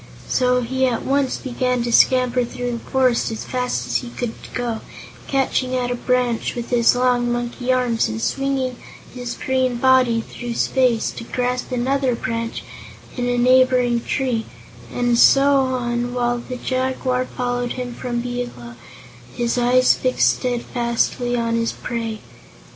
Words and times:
So 0.27 0.61
he 0.61 0.87
at 0.87 1.05
once 1.05 1.37
began 1.37 1.83
to 1.83 1.91
scamper 1.91 2.43
through 2.43 2.71
the 2.71 2.79
forest 2.79 3.29
as 3.29 3.45
fast 3.45 3.85
as 3.85 3.97
he 3.97 4.09
could 4.09 4.33
go, 4.55 4.81
catching 5.27 5.75
at 5.75 5.91
a 5.91 5.95
branch 5.95 6.55
with 6.55 6.71
his 6.71 6.95
long 6.95 7.31
monkey 7.31 7.71
arms 7.71 8.09
and 8.09 8.19
swinging 8.19 8.77
his 9.13 9.35
green 9.35 9.75
body 9.75 10.21
through 10.21 10.55
space 10.55 11.11
to 11.11 11.23
grasp 11.23 11.71
another 11.71 12.15
branch 12.15 12.63
in 13.15 13.29
a 13.29 13.37
neighboring 13.37 14.03
tree, 14.03 14.47
and 14.91 15.19
so 15.19 15.57
on, 15.65 16.15
while 16.15 16.39
the 16.39 16.57
Jaguar 16.57 17.25
followed 17.25 17.73
him 17.73 17.93
from 17.93 18.21
below, 18.21 18.73
his 19.35 19.55
eyes 19.55 19.93
fixed 19.93 20.37
steadfastly 20.39 21.35
on 21.37 21.53
his 21.57 21.73
prey. 21.73 22.21